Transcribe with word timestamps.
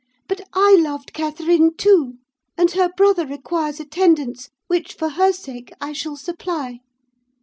'But 0.27 0.41
I 0.53 0.77
loved 0.81 1.13
Catherine 1.13 1.75
too; 1.77 2.15
and 2.57 2.71
her 2.71 2.89
brother 2.91 3.27
requires 3.27 3.79
attendance, 3.79 4.49
which, 4.65 4.93
for 4.95 5.09
her 5.09 5.31
sake, 5.31 5.71
I 5.79 5.93
shall 5.93 6.15
supply. 6.15 6.79